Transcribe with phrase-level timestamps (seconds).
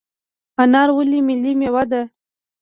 [0.61, 2.01] انار ولې ملي میوه ده؟